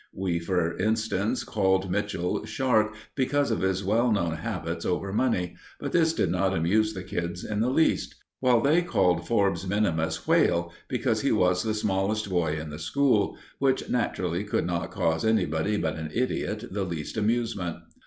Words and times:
We, 0.15 0.39
for 0.39 0.75
instance, 0.79 1.43
called 1.43 1.91
Mitchell 1.91 2.43
"Shark" 2.47 2.95
because 3.13 3.51
of 3.51 3.61
his 3.61 3.83
well 3.83 4.11
known 4.11 4.37
habits 4.37 4.83
over 4.83 5.13
money, 5.13 5.55
but 5.79 5.91
this 5.91 6.11
did 6.11 6.31
not 6.31 6.57
amuse 6.57 6.95
the 6.95 7.03
kids 7.03 7.43
in 7.45 7.59
the 7.59 7.69
least; 7.69 8.15
while 8.39 8.61
they 8.61 8.81
called 8.81 9.27
Forbes 9.27 9.67
minimus 9.67 10.27
"Whale" 10.27 10.73
because 10.87 11.21
he 11.21 11.31
was 11.31 11.61
the 11.61 11.75
smallest 11.75 12.31
boy 12.31 12.53
in 12.59 12.71
the 12.71 12.79
school; 12.79 13.37
which 13.59 13.89
naturally 13.89 14.43
could 14.43 14.65
not 14.65 14.89
cause 14.89 15.23
anybody 15.23 15.77
but 15.77 15.97
an 15.97 16.09
idiot 16.11 16.69
the 16.73 16.83
least 16.83 17.15
amusement. 17.15 17.77